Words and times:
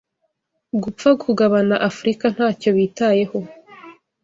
Gupfa 0.83 1.09
kugabana 1.23 1.75
Afurika 1.89 2.25
ntacyo 2.35 2.69
bitayeho 2.77 3.37